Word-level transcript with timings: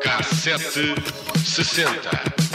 Cassete 0.00 0.94
sessenta. 1.44 2.53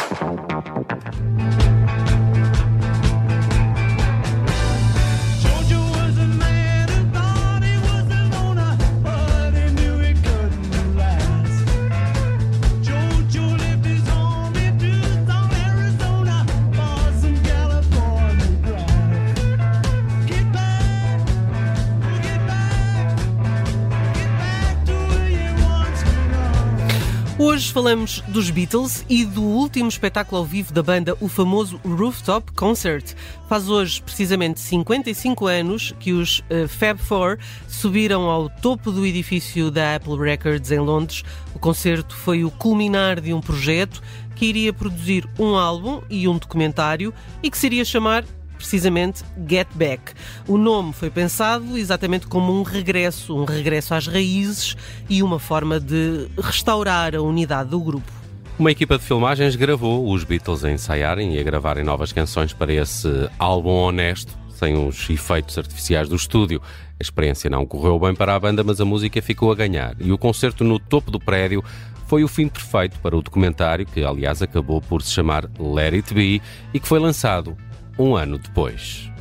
Hoje 27.60 27.74
falamos 27.74 28.24
dos 28.30 28.50
Beatles 28.50 29.06
e 29.10 29.26
do 29.26 29.44
último 29.44 29.90
espetáculo 29.90 30.38
ao 30.38 30.46
vivo 30.46 30.72
da 30.72 30.82
banda, 30.82 31.18
o 31.20 31.28
famoso 31.28 31.78
Rooftop 31.84 32.54
Concert. 32.54 33.14
Faz 33.50 33.68
hoje 33.68 34.02
precisamente 34.02 34.62
55 34.62 35.46
anos 35.46 35.94
que 36.00 36.14
os 36.14 36.40
uh, 36.40 36.70
Fab 36.70 36.98
Four 36.98 37.38
subiram 37.68 38.30
ao 38.30 38.50
topo 38.50 38.94
do 38.94 39.06
edifício 39.06 39.70
da 39.70 39.98
Apple 39.98 40.18
Records 40.18 40.72
em 40.72 40.80
Londres. 40.80 41.26
O 41.54 41.60
concerto 41.60 42.16
foi 42.16 42.46
o 42.46 42.50
culminar 42.50 43.20
de 43.20 43.34
um 43.34 43.42
projeto 43.42 44.02
que 44.38 44.46
iria 44.46 44.72
produzir 44.72 45.28
um 45.38 45.54
álbum 45.58 46.02
e 46.10 46.30
um 46.30 46.38
documentário 46.38 47.14
e 47.44 47.52
que 47.52 47.58
se 47.58 47.66
iria 47.66 47.84
chamar 47.84 48.24
precisamente 48.60 49.24
Get 49.50 49.70
Back. 49.74 50.14
O 50.46 50.58
nome 50.58 50.92
foi 50.92 51.10
pensado 51.10 51.78
exatamente 51.78 52.28
como 52.28 52.52
um 52.52 52.62
regresso, 52.62 53.36
um 53.36 53.46
regresso 53.46 53.94
às 53.94 54.06
raízes 54.06 54.76
e 55.10 55.24
uma 55.24 55.40
forma 55.40 55.80
de 55.80 56.28
restaurar 56.38 57.16
a 57.16 57.22
unidade 57.22 57.70
do 57.70 57.80
grupo. 57.80 58.12
Uma 58.60 58.72
equipa 58.72 58.98
de 58.98 59.06
filmagens 59.06 59.56
gravou 59.56 60.12
os 60.12 60.26
Beatles 60.26 60.66
a 60.66 60.72
ensaiarem 60.72 61.36
e 61.36 61.40
a 61.40 61.44
gravarem 61.44 61.86
novas 61.86 62.12
canções 62.12 62.52
para 62.52 62.74
esse 62.74 63.08
álbum 63.40 63.72
honesto, 63.72 64.38
sem 64.50 64.76
os 64.76 65.10
efeitos 65.10 65.58
artificiais 65.58 66.10
do 66.10 66.18
estúdio. 66.18 66.62
A 67.00 67.02
experiência 67.02 67.50
não 67.50 67.66
correu 67.66 67.98
bem 67.98 68.14
para 68.14 68.36
a 68.36 68.40
banda, 68.40 68.62
mas 68.62 68.82
a 68.82 68.86
música 68.86 69.22
ficou 69.22 69.54
a 69.54 69.56
ganhar. 69.56 69.96
E 70.02 70.12
o 70.12 70.18
concerto 70.18 70.66
no 70.66 70.78
topo 70.78 71.10
do 71.10 71.22
prédio 71.22 71.64
foi 72.06 72.26
o 72.26 72.28
fim 72.28 72.50
perfeito 72.50 73.00
para 73.00 73.16
o 73.16 73.22
documentário, 73.22 73.86
que 73.86 74.04
aliás 74.04 74.42
acabou 74.42 74.82
por 74.82 75.02
se 75.02 75.14
chamar 75.14 75.50
Let 75.58 75.94
It 75.94 76.14
Be 76.14 76.42
e 76.74 76.80
que 76.82 76.88
foi 76.88 77.00
lançado 77.00 77.56
um 78.00 78.16
ano 78.16 78.40
depois. 78.40 79.12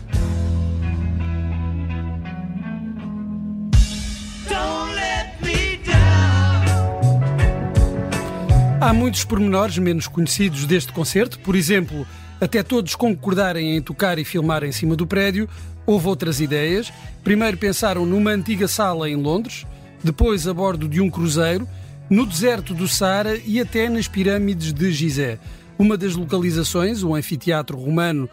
Há 8.80 8.92
muitos 8.92 9.24
pormenores 9.24 9.76
menos 9.76 10.06
conhecidos 10.06 10.64
deste 10.64 10.92
concerto, 10.92 11.40
por 11.40 11.56
exemplo, 11.56 12.06
até 12.40 12.62
todos 12.62 12.94
concordarem 12.94 13.76
em 13.76 13.82
tocar 13.82 14.18
e 14.18 14.24
filmar 14.24 14.62
em 14.62 14.70
cima 14.70 14.94
do 14.94 15.06
prédio, 15.06 15.48
houve 15.84 16.06
outras 16.06 16.40
ideias. 16.40 16.92
Primeiro 17.24 17.58
pensaram 17.58 18.06
numa 18.06 18.30
antiga 18.30 18.68
sala 18.68 19.10
em 19.10 19.16
Londres, 19.16 19.66
depois 20.02 20.46
a 20.46 20.54
bordo 20.54 20.88
de 20.88 21.00
um 21.00 21.10
cruzeiro, 21.10 21.68
no 22.08 22.24
deserto 22.24 22.72
do 22.72 22.86
Saara 22.86 23.36
e 23.44 23.60
até 23.60 23.88
nas 23.88 24.06
pirâmides 24.06 24.72
de 24.72 24.92
Gizé. 24.92 25.38
Uma 25.76 25.96
das 25.96 26.14
localizações, 26.14 27.02
o 27.02 27.14
anfiteatro 27.14 27.76
romano 27.76 28.30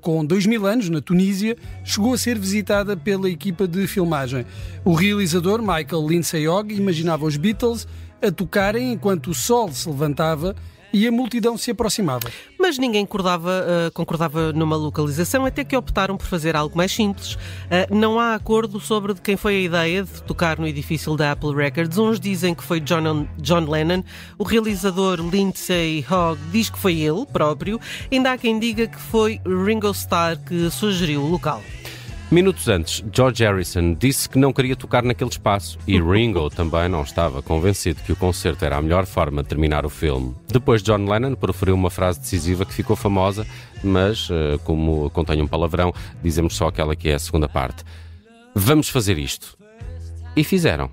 com 0.00 0.24
dois 0.24 0.46
mil 0.46 0.66
anos, 0.66 0.88
na 0.88 1.00
Tunísia, 1.00 1.56
chegou 1.84 2.14
a 2.14 2.18
ser 2.18 2.38
visitada 2.38 2.96
pela 2.96 3.28
equipa 3.28 3.66
de 3.66 3.86
filmagem. 3.86 4.46
O 4.84 4.94
realizador, 4.94 5.60
Michael 5.60 6.06
Lindsay 6.08 6.48
Ogg, 6.48 6.74
imaginava 6.74 7.24
os 7.24 7.36
Beatles 7.36 7.86
a 8.22 8.30
tocarem 8.30 8.92
enquanto 8.92 9.28
o 9.28 9.34
sol 9.34 9.70
se 9.72 9.88
levantava 9.88 10.56
e 10.96 11.06
a 11.06 11.12
multidão 11.12 11.58
se 11.58 11.70
aproximava. 11.70 12.30
Mas 12.58 12.78
ninguém 12.78 13.04
concordava, 13.04 13.50
uh, 13.50 13.92
concordava 13.92 14.50
numa 14.54 14.76
localização, 14.76 15.44
até 15.44 15.62
que 15.62 15.76
optaram 15.76 16.16
por 16.16 16.26
fazer 16.26 16.56
algo 16.56 16.74
mais 16.74 16.90
simples. 16.90 17.34
Uh, 17.34 17.94
não 17.94 18.18
há 18.18 18.34
acordo 18.34 18.80
sobre 18.80 19.12
de 19.12 19.20
quem 19.20 19.36
foi 19.36 19.56
a 19.56 19.60
ideia 19.60 20.04
de 20.04 20.22
tocar 20.22 20.58
no 20.58 20.66
edifício 20.66 21.14
da 21.14 21.32
Apple 21.32 21.54
Records. 21.54 21.98
Uns 21.98 22.18
dizem 22.18 22.54
que 22.54 22.64
foi 22.64 22.80
John, 22.80 23.26
John 23.36 23.70
Lennon, 23.70 24.02
o 24.38 24.44
realizador 24.44 25.20
Lindsay 25.20 26.02
Hogg 26.10 26.40
diz 26.50 26.70
que 26.70 26.78
foi 26.78 26.98
ele 27.00 27.26
próprio, 27.26 27.78
ainda 28.10 28.32
há 28.32 28.38
quem 28.38 28.58
diga 28.58 28.86
que 28.86 28.98
foi 28.98 29.38
Ringo 29.44 29.90
Starr 29.90 30.38
que 30.38 30.70
sugeriu 30.70 31.20
o 31.20 31.28
local. 31.28 31.62
Minutos 32.28 32.66
antes, 32.68 33.04
George 33.12 33.44
Harrison 33.44 33.94
disse 33.94 34.28
que 34.28 34.36
não 34.36 34.52
queria 34.52 34.74
tocar 34.74 35.04
naquele 35.04 35.30
espaço 35.30 35.78
e 35.86 36.00
Ringo 36.00 36.50
também 36.50 36.88
não 36.88 37.02
estava 37.02 37.40
convencido 37.40 38.02
que 38.02 38.10
o 38.10 38.16
concerto 38.16 38.64
era 38.64 38.76
a 38.76 38.82
melhor 38.82 39.06
forma 39.06 39.44
de 39.44 39.48
terminar 39.48 39.86
o 39.86 39.88
filme. 39.88 40.34
Depois, 40.48 40.82
John 40.82 41.04
Lennon 41.08 41.36
proferiu 41.36 41.76
uma 41.76 41.88
frase 41.88 42.18
decisiva 42.18 42.66
que 42.66 42.74
ficou 42.74 42.96
famosa, 42.96 43.46
mas, 43.82 44.28
eh, 44.28 44.58
como 44.64 45.08
contém 45.10 45.40
um 45.40 45.46
palavrão, 45.46 45.94
dizemos 46.20 46.56
só 46.56 46.66
aquela 46.66 46.96
que 46.96 47.08
é 47.08 47.14
a 47.14 47.18
segunda 47.20 47.48
parte. 47.48 47.84
Vamos 48.52 48.88
fazer 48.88 49.18
isto. 49.18 49.56
E 50.34 50.42
fizeram. 50.42 50.90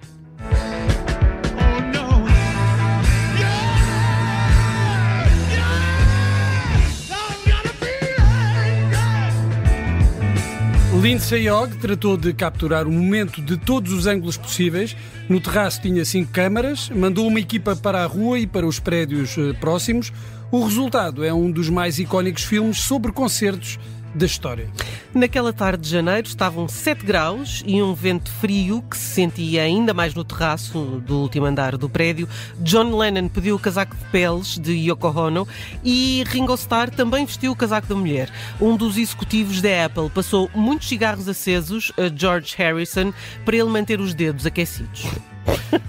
Lindsay 11.01 11.49
Ogg 11.49 11.75
tratou 11.77 12.15
de 12.15 12.31
capturar 12.33 12.87
o 12.87 12.91
momento 12.91 13.41
de 13.41 13.57
todos 13.57 13.91
os 13.91 14.05
ângulos 14.05 14.37
possíveis. 14.37 14.95
No 15.27 15.41
terraço 15.41 15.81
tinha 15.81 16.05
cinco 16.05 16.31
câmaras, 16.31 16.89
mandou 16.89 17.27
uma 17.27 17.39
equipa 17.39 17.75
para 17.75 18.03
a 18.03 18.05
rua 18.05 18.39
e 18.39 18.47
para 18.47 18.65
os 18.65 18.79
prédios 18.79 19.35
eh, 19.37 19.53
próximos. 19.53 20.13
O 20.51 20.63
resultado 20.63 21.23
é 21.23 21.33
um 21.33 21.49
dos 21.49 21.67
mais 21.67 21.97
icónicos 21.97 22.43
filmes 22.43 22.77
sobre 22.77 23.11
concertos 23.11 23.79
da 24.13 24.25
história. 24.25 24.69
Naquela 25.13 25.53
tarde 25.53 25.83
de 25.83 25.89
janeiro 25.89 26.27
estavam 26.27 26.67
7 26.67 27.05
graus 27.05 27.63
e 27.65 27.81
um 27.81 27.93
vento 27.93 28.31
frio 28.31 28.83
que 28.89 28.97
se 28.97 29.13
sentia 29.13 29.63
ainda 29.63 29.93
mais 29.93 30.13
no 30.13 30.23
terraço 30.23 31.01
do 31.05 31.19
último 31.19 31.45
andar 31.45 31.77
do 31.77 31.89
prédio. 31.89 32.27
John 32.59 32.95
Lennon 32.97 33.27
pediu 33.27 33.55
o 33.55 33.59
casaco 33.59 33.95
de 33.95 34.05
peles 34.05 34.57
de 34.57 34.73
Yoko 34.73 35.07
Ono 35.07 35.47
e 35.83 36.23
Ringo 36.27 36.55
Starr 36.55 36.89
também 36.89 37.25
vestiu 37.25 37.51
o 37.51 37.55
casaco 37.55 37.87
da 37.87 37.95
mulher. 37.95 38.29
Um 38.59 38.75
dos 38.75 38.97
executivos 38.97 39.61
da 39.61 39.85
Apple 39.85 40.09
passou 40.09 40.49
muitos 40.53 40.87
cigarros 40.87 41.27
acesos 41.27 41.91
a 41.97 42.13
George 42.15 42.55
Harrison 42.57 43.13
para 43.45 43.55
ele 43.55 43.69
manter 43.69 43.99
os 43.99 44.13
dedos 44.13 44.45
aquecidos. 44.45 45.05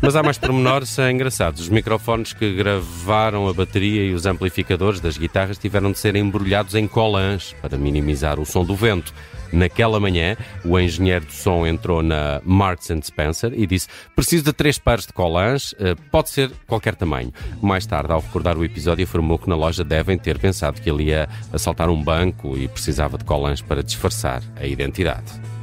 Mas 0.00 0.16
há 0.16 0.22
mais 0.22 0.38
pormenores 0.38 0.98
engraçados. 0.98 1.62
Os 1.62 1.68
microfones 1.68 2.32
que 2.32 2.54
gravaram 2.54 3.48
a 3.48 3.52
bateria 3.52 4.04
e 4.04 4.14
os 4.14 4.26
amplificadores 4.26 5.00
das 5.00 5.16
guitarras 5.16 5.58
tiveram 5.58 5.92
de 5.92 5.98
ser 5.98 6.16
embrulhados 6.16 6.74
em 6.74 6.86
colãs 6.86 7.54
para 7.60 7.76
minimizar 7.76 8.38
o 8.40 8.46
som 8.46 8.64
do 8.64 8.74
vento. 8.74 9.12
Naquela 9.52 10.00
manhã, 10.00 10.36
o 10.64 10.78
engenheiro 10.80 11.26
do 11.26 11.32
som 11.32 11.64
entrou 11.64 12.02
na 12.02 12.40
Marks 12.44 12.90
Spencer 13.04 13.52
e 13.54 13.66
disse: 13.66 13.86
Preciso 14.16 14.44
de 14.44 14.52
três 14.52 14.78
pares 14.78 15.06
de 15.06 15.12
colãs, 15.12 15.74
eh, 15.78 15.94
pode 16.10 16.30
ser 16.30 16.50
qualquer 16.66 16.96
tamanho. 16.96 17.32
Mais 17.62 17.86
tarde, 17.86 18.12
ao 18.12 18.20
recordar 18.20 18.58
o 18.58 18.64
episódio, 18.64 19.04
afirmou 19.04 19.38
que 19.38 19.48
na 19.48 19.54
loja 19.54 19.84
devem 19.84 20.18
ter 20.18 20.38
pensado 20.38 20.80
que 20.80 20.90
ele 20.90 21.04
ia 21.04 21.28
assaltar 21.52 21.88
um 21.88 22.02
banco 22.02 22.56
e 22.58 22.66
precisava 22.66 23.16
de 23.16 23.24
colãs 23.24 23.60
para 23.60 23.82
disfarçar 23.82 24.42
a 24.56 24.66
identidade. 24.66 25.53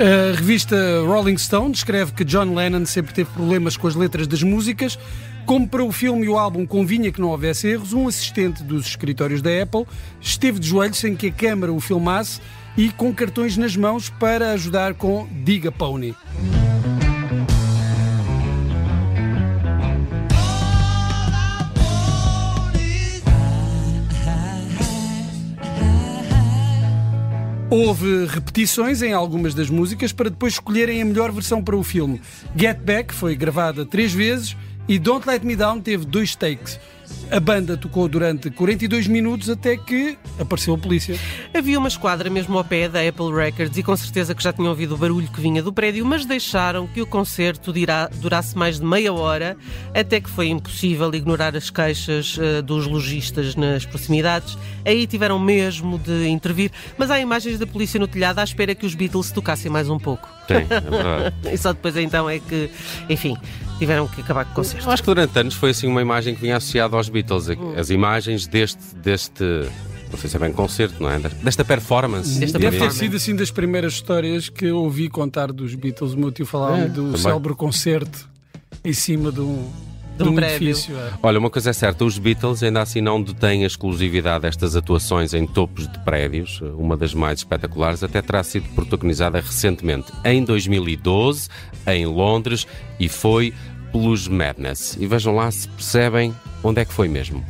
A 0.00 0.36
revista 0.36 0.76
Rolling 1.04 1.36
Stone 1.36 1.72
descreve 1.72 2.12
que 2.12 2.24
John 2.24 2.54
Lennon 2.54 2.86
sempre 2.86 3.12
teve 3.12 3.30
problemas 3.30 3.76
com 3.76 3.88
as 3.88 3.96
letras 3.96 4.28
das 4.28 4.44
músicas. 4.44 4.96
Como 5.44 5.66
para 5.66 5.82
o 5.82 5.90
filme 5.90 6.26
e 6.26 6.28
o 6.28 6.38
álbum 6.38 6.64
convinha 6.64 7.10
que 7.10 7.20
não 7.20 7.30
houvesse 7.30 7.66
erros, 7.66 7.92
um 7.92 8.06
assistente 8.06 8.62
dos 8.62 8.86
escritórios 8.86 9.42
da 9.42 9.50
Apple 9.60 9.86
esteve 10.20 10.60
de 10.60 10.68
joelhos 10.68 10.98
sem 10.98 11.16
que 11.16 11.26
a 11.26 11.32
câmara 11.32 11.72
o 11.72 11.80
filmasse 11.80 12.40
e 12.76 12.90
com 12.90 13.12
cartões 13.12 13.56
nas 13.56 13.74
mãos 13.74 14.08
para 14.08 14.52
ajudar 14.52 14.94
com 14.94 15.26
Diga 15.44 15.72
Pony. 15.72 16.14
Houve 27.70 28.24
repetições 28.24 29.02
em 29.02 29.12
algumas 29.12 29.52
das 29.52 29.68
músicas 29.68 30.10
para 30.10 30.30
depois 30.30 30.54
escolherem 30.54 31.02
a 31.02 31.04
melhor 31.04 31.30
versão 31.30 31.62
para 31.62 31.76
o 31.76 31.82
filme. 31.82 32.18
Get 32.56 32.78
Back 32.78 33.12
foi 33.12 33.36
gravada 33.36 33.84
três 33.84 34.10
vezes 34.10 34.56
e 34.88 34.98
Don't 34.98 35.28
Let 35.28 35.42
Me 35.42 35.54
Down 35.54 35.78
teve 35.82 36.06
dois 36.06 36.34
takes. 36.34 36.80
A 37.30 37.38
banda 37.40 37.76
tocou 37.76 38.08
durante 38.08 38.50
42 38.50 39.06
minutos 39.06 39.50
até 39.50 39.76
que 39.76 40.16
apareceu 40.38 40.74
a 40.74 40.78
polícia. 40.78 41.18
Havia 41.54 41.78
uma 41.78 41.88
esquadra 41.88 42.30
mesmo 42.30 42.56
ao 42.56 42.64
pé 42.64 42.88
da 42.88 43.06
Apple 43.06 43.34
Records 43.34 43.76
e 43.76 43.82
com 43.82 43.94
certeza 43.96 44.34
que 44.34 44.42
já 44.42 44.52
tinham 44.52 44.70
ouvido 44.70 44.94
o 44.94 44.98
barulho 44.98 45.28
que 45.28 45.40
vinha 45.40 45.62
do 45.62 45.72
prédio, 45.72 46.06
mas 46.06 46.24
deixaram 46.24 46.86
que 46.86 47.02
o 47.02 47.06
concerto 47.06 47.72
durasse 48.14 48.56
mais 48.56 48.80
de 48.80 48.86
meia 48.86 49.12
hora, 49.12 49.56
até 49.94 50.20
que 50.20 50.30
foi 50.30 50.48
impossível 50.48 51.12
ignorar 51.14 51.54
as 51.54 51.68
queixas 51.68 52.38
uh, 52.38 52.62
dos 52.62 52.86
lojistas 52.86 53.54
nas 53.54 53.84
proximidades. 53.84 54.56
Aí 54.84 55.06
tiveram 55.06 55.38
mesmo 55.38 55.98
de 55.98 56.28
intervir, 56.28 56.70
mas 56.96 57.10
há 57.10 57.20
imagens 57.20 57.58
da 57.58 57.66
polícia 57.66 58.00
no 58.00 58.08
telhado 58.08 58.38
à 58.38 58.44
espera 58.44 58.74
que 58.74 58.86
os 58.86 58.94
Beatles 58.94 59.30
tocassem 59.30 59.70
mais 59.70 59.90
um 59.90 59.98
pouco. 59.98 60.28
Sim, 60.46 60.54
é 60.54 60.80
verdade. 60.80 61.34
e 61.52 61.58
só 61.58 61.72
depois 61.72 61.96
então 61.96 62.28
é 62.28 62.38
que, 62.38 62.70
enfim, 63.08 63.36
tiveram 63.78 64.06
que 64.08 64.20
acabar 64.20 64.44
com 64.44 64.52
o 64.52 64.54
concerto. 64.56 64.86
Eu 64.86 64.92
acho 64.92 65.02
que 65.02 65.06
durante 65.06 65.38
anos 65.38 65.54
foi 65.54 65.70
assim 65.70 65.86
uma 65.86 66.02
imagem 66.02 66.34
que 66.34 66.40
vinha 66.40 66.56
associada 66.56 66.96
aos 66.96 67.08
Beatles. 67.08 67.48
Hum. 67.48 67.74
As 67.76 67.90
imagens 67.90 68.46
deste, 68.46 68.94
deste 68.96 69.42
não 70.10 70.18
sei 70.18 70.28
se 70.30 70.36
é 70.36 70.38
bem 70.40 70.52
concerto, 70.52 71.02
não 71.02 71.10
é? 71.10 71.18
Desta 71.18 71.64
performance. 71.64 72.38
Desta 72.40 72.58
Deve 72.58 72.64
ter 72.64 72.70
performance. 72.78 72.98
sido 72.98 73.16
assim 73.16 73.36
das 73.36 73.50
primeiras 73.50 73.92
histórias 73.94 74.48
que 74.48 74.64
eu 74.66 74.78
ouvi 74.78 75.08
contar 75.08 75.52
dos 75.52 75.74
Beatles. 75.74 76.12
O 76.14 76.18
meu 76.18 76.32
tio 76.32 76.46
falava 76.46 76.78
É, 76.78 76.88
do 76.88 77.04
também. 77.04 77.16
célebre 77.18 77.54
concerto 77.54 78.28
em 78.84 78.92
cima 78.92 79.30
de 79.30 79.40
um, 79.40 79.70
De 80.18 80.22
um 80.24 80.26
de 80.26 80.32
um 80.32 80.34
prédio. 80.36 80.68
edifício. 80.68 80.96
é. 80.96 81.12
Olha, 81.22 81.38
uma 81.38 81.48
coisa 81.48 81.70
é 81.70 81.72
certa, 81.72 82.04
os 82.04 82.18
Beatles 82.18 82.62
ainda 82.62 82.82
assim 82.82 83.00
não 83.00 83.22
detêm 83.22 83.64
a 83.64 83.66
exclusividade 83.66 84.42
destas 84.42 84.76
atuações 84.76 85.32
em 85.32 85.46
topos 85.46 85.86
de 85.88 85.98
prédios. 86.00 86.60
Uma 86.76 86.96
das 86.96 87.14
mais 87.14 87.38
espetaculares 87.40 88.02
até 88.02 88.20
terá 88.20 88.42
sido 88.42 88.68
protagonizada 88.74 89.38
recentemente, 89.40 90.12
em 90.24 90.44
2012, 90.44 91.48
em 91.86 92.06
Londres, 92.06 92.66
e 92.98 93.08
foi 93.08 93.54
pelos 93.92 94.28
Madness. 94.28 94.96
E 95.00 95.06
vejam 95.06 95.34
lá 95.34 95.50
se 95.50 95.68
percebem 95.68 96.34
onde 96.62 96.80
é 96.80 96.84
que 96.84 96.92
foi 96.92 97.08
mesmo. 97.08 97.44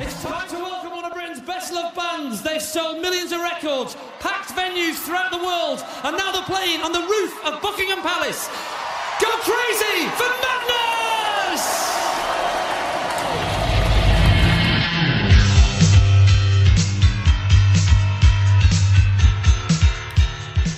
It's 0.00 0.14
time 0.22 0.46
to 0.48 0.56
welcome 0.56 0.92
one 0.92 1.04
of 1.04 1.12
Britain's 1.14 1.40
best 1.40 1.72
loved 1.72 1.94
bands. 1.96 2.42
They've 2.42 2.62
sold 2.62 3.00
millions 3.00 3.32
of 3.32 3.40
records, 3.42 3.96
packed 4.20 4.54
venues 4.54 4.96
throughout 5.04 5.30
the 5.30 5.38
world, 5.38 5.82
and 6.04 6.16
now 6.16 6.32
they're 6.32 6.44
playing 6.44 6.82
on 6.82 6.92
the 6.92 7.00
roof 7.02 7.32
of 7.44 7.60
Buckingham 7.60 8.00
Palace. 8.02 8.48
Go 9.20 9.28
crazy 9.44 10.08
for 10.16 10.28
madness! 10.40 10.89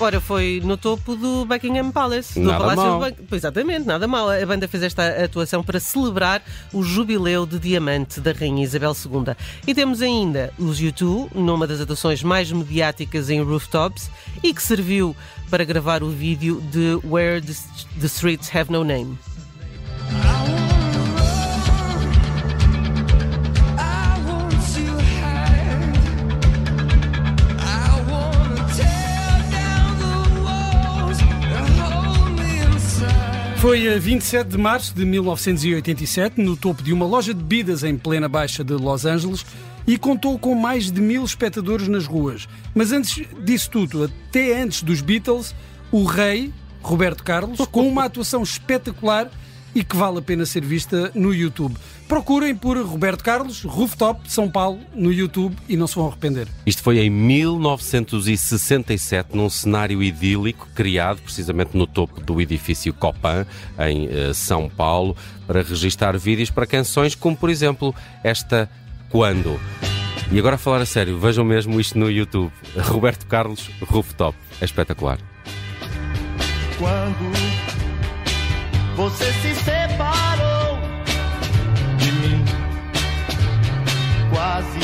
Ora, 0.03 0.21
foi 0.21 0.61
no 0.65 0.77
topo 0.77 1.15
do 1.15 1.45
Buckingham 1.45 1.93
Palace, 1.93 2.35
do 2.35 2.47
Nada 2.47 2.59
Palácio 2.59 2.83
mal. 2.83 3.11
do 3.13 3.37
Exatamente, 3.37 3.87
nada 3.87 4.09
mal. 4.09 4.29
A 4.29 4.45
banda 4.45 4.67
fez 4.67 4.83
esta 4.83 5.25
atuação 5.25 5.63
para 5.63 5.79
celebrar 5.79 6.43
o 6.73 6.83
jubileu 6.83 7.47
de 7.47 7.57
diamante 7.57 8.21
da 8.21 8.33
Rainha 8.33 8.65
Isabel 8.65 8.97
II. 8.97 9.37
E 9.65 9.73
temos 9.73 10.03
ainda 10.03 10.53
os 10.59 10.81
U2, 10.81 11.29
numa 11.33 11.69
das 11.69 11.81
atuações 11.81 12.21
mais 12.21 12.51
mediáticas 12.51 13.31
em 13.31 13.43
rooftops 13.43 14.11
e 14.43 14.53
que 14.53 14.61
serviu 14.61 15.15
para 15.49 15.63
gravar 15.63 16.03
o 16.03 16.11
vídeo 16.11 16.61
de 16.73 16.99
Where 17.07 17.41
the 17.41 18.07
Streets 18.07 18.51
Have 18.53 18.73
No 18.73 18.83
Name. 18.83 19.17
Foi 33.63 33.95
a 33.95 33.97
27 33.97 34.49
de 34.49 34.59
março 34.59 34.93
de 34.93 35.05
1987, 35.05 36.41
no 36.41 36.57
topo 36.57 36.83
de 36.83 36.93
uma 36.93 37.07
loja 37.07 37.33
de 37.33 37.41
bebidas 37.41 37.85
em 37.85 37.97
plena 37.97 38.29
baixa 38.29 38.65
de 38.65 38.73
Los 38.73 39.07
Angeles, 39.07 39.47
e 39.87 39.97
contou 39.97 40.37
com 40.37 40.53
mais 40.57 40.91
de 40.91 41.01
mil 41.01 41.25
espectadores 41.25 41.87
nas 41.87 42.05
ruas. 42.05 42.49
Mas 42.75 42.91
antes 42.91 43.25
disso 43.45 43.71
tudo, 43.71 44.03
até 44.03 44.61
antes 44.61 44.83
dos 44.83 45.01
Beatles, 45.01 45.55
o 45.93 46.03
rei, 46.03 46.53
Roberto 46.83 47.23
Carlos, 47.23 47.61
com 47.71 47.87
uma 47.87 48.07
atuação 48.07 48.43
espetacular 48.43 49.31
e 49.75 49.83
que 49.83 49.97
vale 49.97 50.19
a 50.19 50.23
pena 50.23 50.47
ser 50.47 50.65
vista 50.65 51.11
no 51.15 51.35
YouTube. 51.35 51.75
Procurem 52.07 52.55
por 52.55 52.77
Roberto 52.79 53.25
Carlos, 53.25 53.63
Rooftop, 53.63 54.31
São 54.31 54.51
Paulo, 54.51 54.81
no 54.95 55.11
YouTube 55.13 55.57
e 55.69 55.77
não 55.77 55.87
se 55.87 55.95
vão 55.95 56.09
arrepender. 56.09 56.49
Isto 56.67 56.83
foi 56.83 56.99
em 56.99 57.09
1967, 57.09 59.35
num 59.35 59.49
cenário 59.49 60.03
idílico 60.03 60.69
criado 60.75 61.23
precisamente 61.23 61.75
no 61.77 61.87
topo 61.87 62.21
do 62.21 62.41
edifício 62.41 62.93
Copan, 62.93 63.47
em 63.79 64.09
eh, 64.09 64.33
São 64.35 64.69
Paulo, 64.69 65.17
para 65.47 65.63
registar 65.63 66.19
vídeos 66.19 66.51
para 66.51 66.67
canções 66.67 67.15
como, 67.15 67.37
por 67.37 67.49
exemplo, 67.49 67.95
esta 68.23 68.69
Quando. 69.09 69.59
E 70.31 70.39
agora 70.39 70.57
a 70.57 70.59
falar 70.59 70.81
a 70.81 70.87
sério, 70.87 71.19
vejam 71.19 71.45
mesmo 71.45 71.79
isto 71.79 71.99
no 71.99 72.11
YouTube. 72.11 72.51
Roberto 72.89 73.27
Carlos 73.27 73.71
Rooftop. 73.83 74.35
É 74.61 74.65
espetacular. 74.65 75.19
quando 76.79 77.72
você 78.97 79.33
se 79.33 79.55
separou 79.55 80.79
de 81.97 82.13
mim. 82.13 82.45
Quase 84.33 84.81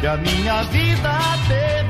que 0.00 0.06
a 0.06 0.16
minha 0.16 0.62
vida 0.64 1.12
teve 1.48 1.89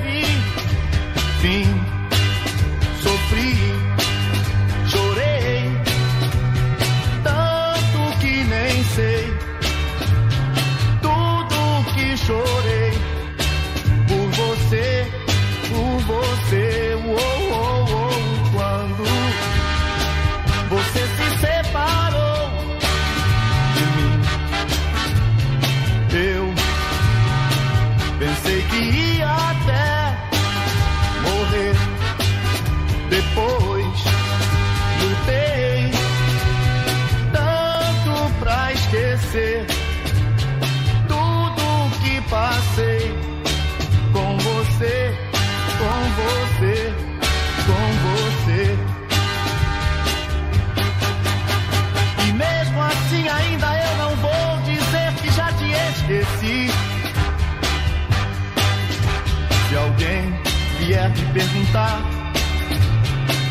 perguntar, 61.71 62.03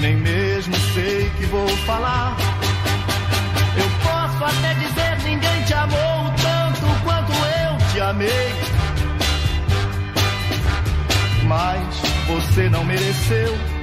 nem 0.01 0.15
mesmo 0.17 0.75
sei 0.93 1.29
que 1.37 1.45
vou 1.45 1.67
falar. 1.85 2.35
Eu 3.77 3.89
posso 4.03 4.43
até 4.43 4.73
dizer 4.75 5.17
ninguém 5.23 5.63
te 5.63 5.73
amou 5.73 6.31
tanto 6.41 7.03
quanto 7.03 7.31
eu 7.31 7.91
te 7.91 8.01
amei. 8.01 8.53
Mas 11.45 12.01
você 12.27 12.69
não 12.69 12.83
mereceu 12.83 13.78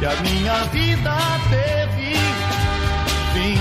que 0.00 0.06
a 0.06 0.16
minha 0.22 0.64
vida 0.72 1.14
teve 1.50 2.14
fim. 3.34 3.58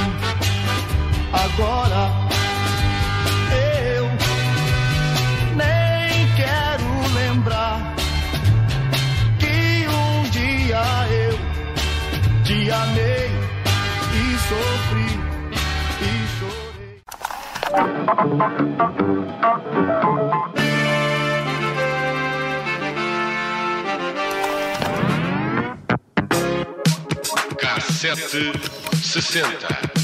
Agora 1.34 2.10
eu 3.93 4.05
nem 5.58 6.27
quero 6.38 6.89
lembrar 7.13 7.93
que 9.38 9.86
um 9.89 10.29
dia 10.29 10.81
eu 11.12 11.38
te 12.46 12.72
amei 12.72 13.29
e 14.15 14.38
sofri 14.48 15.12
e 16.01 16.12
chorei. 16.39 17.00
Cassete 28.01 28.53
60. 29.03 29.99